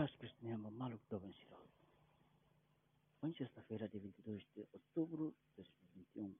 [0.00, 1.62] paz Cristiana maluco do vencedor.
[3.20, 5.62] Hoje, sexta-feira, dia 22 de outubro de
[6.14, 6.34] 2021.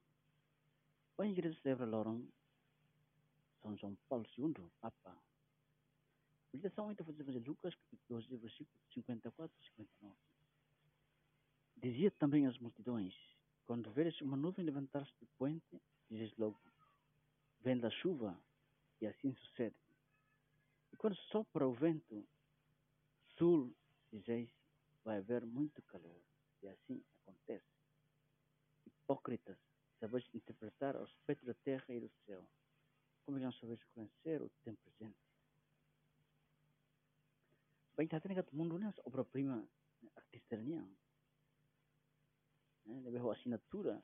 [1.18, 2.26] Hoje, a igreja celebra Lorão
[3.60, 5.10] São João Paulo II, Papa.
[5.10, 5.16] A
[6.54, 10.16] meditação então foi de Lucas, capítulo 12, versículo 54 e 59.
[11.76, 13.14] Dizia também às multidões,
[13.66, 16.58] quando veres uma nuvem levantar-se do poente, dizes logo,
[17.60, 18.34] vem da chuva,
[19.02, 19.76] e assim sucede.
[20.94, 22.26] E quando sopra o vento
[23.40, 23.74] sul,
[24.12, 24.50] dizeis,
[25.02, 26.22] vai haver muito calor.
[26.62, 27.64] E assim acontece.
[28.84, 29.56] Hipócritas,
[29.98, 32.46] sabeis interpretar o aspecto da terra e do céu.
[33.24, 35.16] Como não sabeis conhecer o tempo presente?
[37.96, 38.92] Que mundo né?
[39.04, 39.66] Obra-prima
[40.16, 40.82] artista niya.
[42.84, 43.00] Né?
[43.00, 44.02] Lebih assinatura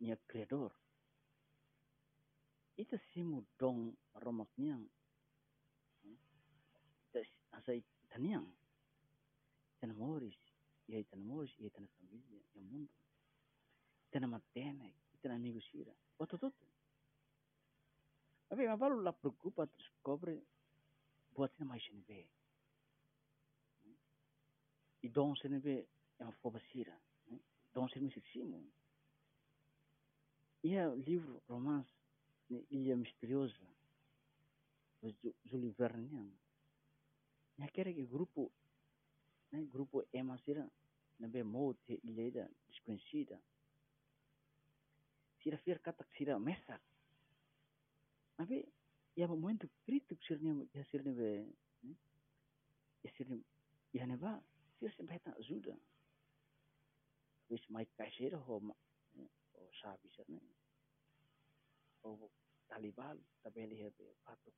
[0.00, 0.74] niya criador.
[2.76, 4.78] Ita simu dong romak niya.
[6.02, 7.22] Ita
[7.52, 7.84] asai
[8.16, 8.48] taniang.
[9.76, 10.40] Ita namoris.
[10.88, 11.52] Ia ita namoris.
[11.60, 12.40] Ia ita na família.
[12.56, 12.90] Ia mundo.
[14.08, 14.96] Ita na matene.
[15.14, 15.92] Ita na amigo sira.
[16.18, 16.64] Oto toto.
[18.48, 20.40] Mas bem, mas vale lá preocupa, descobre,
[21.34, 22.28] buat na mais CNV.
[25.02, 25.84] E dom CNV
[26.18, 26.96] é uma foba sira.
[27.74, 28.64] Dom CNV seximo.
[30.62, 31.92] E é livro, romance,
[32.70, 33.68] Ilha Misteriosa,
[35.02, 35.12] do
[35.44, 36.32] Júlio Verne.
[37.58, 38.52] E aquele grupo,
[39.50, 40.70] né, grupo Emma Sira,
[41.18, 43.40] na bem morte, ilha desconhecida.
[45.42, 46.82] Sira fier kata sira mesak.
[48.36, 48.68] Tapi
[49.16, 51.46] ya momento crítico sira ni ya sira ni be,
[53.02, 53.36] ya sira
[53.92, 54.42] ya ba,
[54.96, 55.74] sempre tá ajuda.
[57.48, 58.60] Wis mai kaisira ho
[59.54, 60.40] o sabi sira ni.
[62.02, 62.30] O
[62.68, 64.54] talibal tabeli hebe patok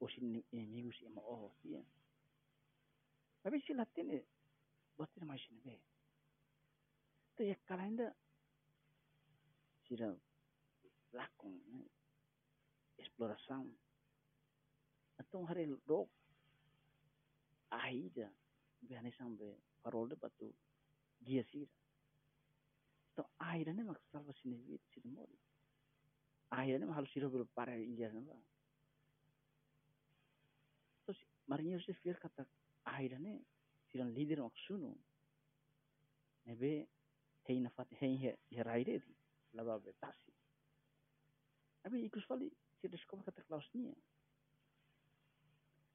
[0.00, 0.04] ni.
[0.04, 1.82] O sin inimigos ima oh dia.
[3.42, 4.22] Tapi sila tene
[4.96, 5.78] buat tidak mais ni be.
[7.36, 8.14] Tu ya kalenda
[9.86, 10.10] sira
[11.12, 11.82] lakon né?
[12.98, 13.70] exploração.
[15.20, 16.10] Então hari dok
[17.70, 18.30] aida
[18.82, 20.54] biane sambe parol de batu
[21.20, 21.70] dia sira.
[23.12, 25.38] Então aida ne mak salva sini vit sira mori.
[26.50, 28.20] Aida ne harus sira ber pare ilha ne
[31.48, 31.56] ba.
[31.56, 32.46] Terus marinho se fier kata
[32.84, 33.40] aida ne
[33.90, 34.96] sira líder mak sunu.
[36.44, 36.88] Nebe
[37.46, 38.16] hei na fat hei
[38.50, 39.14] he raide di
[39.52, 40.32] lava betasi.
[41.82, 43.96] Tapi ikut sekali saya descobre kata Klausnia.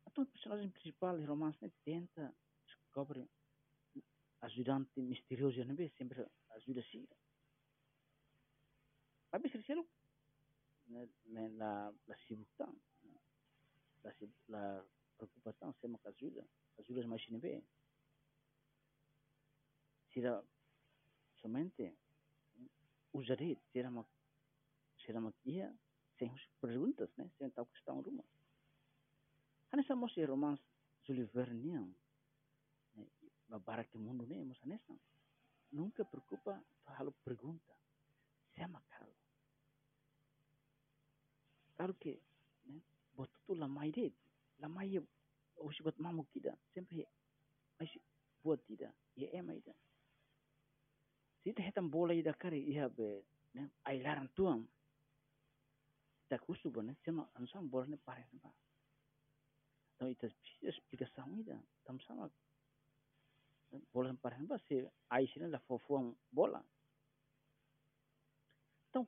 [0.07, 2.33] Então o personagem principal em romance né, tenta
[2.65, 3.29] descobre
[4.41, 7.15] ajudante misterioso né, sempre ajuda Sira.
[9.31, 9.87] Tapi sering
[11.25, 12.69] né, la la sibuktan,
[14.03, 14.11] la
[14.47, 14.85] la
[15.27, 16.47] preocupação sempre que ajuda,
[16.79, 17.63] ajuda mais né,
[20.11, 20.43] Sira
[21.41, 21.95] somente
[23.13, 24.05] usaria será uma
[25.05, 25.73] será uma ia
[26.17, 27.29] sem as perguntas né?
[27.37, 28.23] Sem tal questão rumah
[29.71, 30.59] Hanya sama si romans
[31.03, 31.95] Jules Verne
[32.95, 33.07] né?
[33.49, 34.93] Babarak ke mundo né mas nessa
[35.71, 37.73] nunca preocupa halo pergunta.
[38.55, 39.17] Sama kalau
[41.75, 42.21] kalau que
[42.65, 42.81] né?
[43.15, 43.91] Botu tu la mai
[44.63, 44.97] de la mai
[45.55, 47.07] o si buat mamu kita sempre
[47.79, 47.91] mas
[48.43, 48.95] buat tidak.
[49.15, 49.75] Ya emai dah.
[51.43, 53.23] Sita hetam bola ida kare iha be.
[53.53, 54.67] Ne ailaran tuam.
[56.29, 58.51] Ta kusu bo ne sema ansang bola ne pare ba.
[59.95, 60.27] Então ita
[60.61, 62.31] explicação ida tam sama.
[63.91, 66.63] Bola ne pare ba se ai sine la fofuam bola.
[68.89, 69.07] Então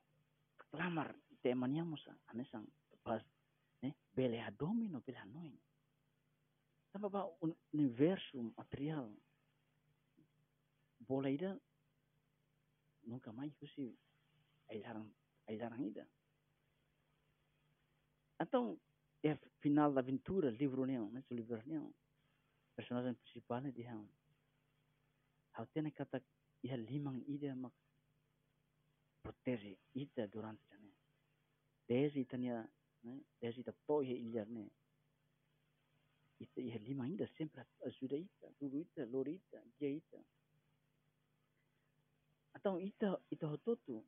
[0.70, 2.66] clamar te maniamos anesang
[3.02, 3.22] pas
[3.86, 5.58] ne bele a domino bele a noin.
[6.92, 7.22] Tamba ba
[7.72, 9.10] universo material
[11.08, 11.60] bola ida
[13.04, 13.96] nunca mais fosse
[14.68, 15.08] ailaram,
[15.46, 16.08] ailaram ainda.
[18.40, 18.78] Então,
[19.22, 21.24] é final da aventura, livro não, né?
[21.30, 21.94] O livro não.
[22.74, 23.94] Personagem principal né, dia.
[25.54, 26.22] Hau tena kata
[26.62, 27.74] ia limang ida mak
[29.22, 30.92] protege ita durante né.
[31.88, 32.68] Desde itania,
[33.40, 34.68] Desde ita toia ilha né.
[36.40, 39.40] Ita ia limang ida sempre ajuda ita, tudo ita, lori
[39.78, 40.20] dia ita.
[42.56, 44.04] Então, ita, ita hototu,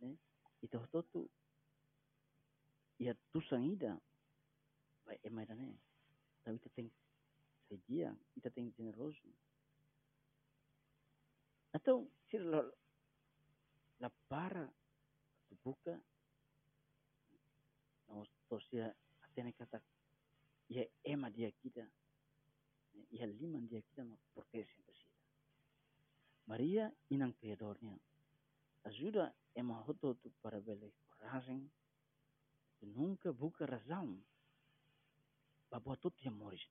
[0.00, 0.16] né?
[0.62, 1.28] Ita hototu,
[2.98, 4.00] ia tusang ida,
[5.04, 5.74] vai emai da né?
[6.40, 6.92] Então, ita tem
[7.68, 9.28] sedia, ita tem generoso.
[11.74, 14.72] Então, se la, para,
[15.64, 16.00] buka,
[18.50, 18.90] tosia
[19.22, 19.78] atene kata,
[20.74, 21.30] ia ema
[23.10, 24.94] ia lima dia kita ma sempre sida.
[26.46, 27.94] Maria inang pedornya.
[28.82, 31.70] Ajuda ema hoto tu para bele coragem.
[32.82, 34.18] Nunca buka razão.
[35.70, 36.66] Babua tudo yang moris.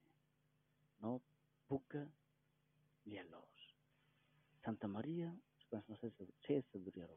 [0.99, 1.21] No
[1.69, 2.03] buka
[3.05, 3.55] lielos.
[4.65, 5.31] Santa Maria,
[5.63, 7.07] sebenarnya saya sebut saya sebut dia